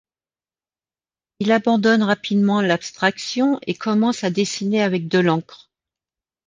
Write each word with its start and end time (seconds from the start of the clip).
Il 1.39 1.51
abandonne 1.51 2.01
rapidement 2.01 2.61
l’abstraction, 2.63 3.59
et 3.67 3.75
commence 3.75 4.23
à 4.23 4.31
dessiner 4.31 4.81
avec 4.81 5.07
de 5.07 5.19
l’encre. 5.19 5.69